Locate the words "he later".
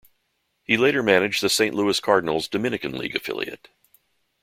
0.63-1.03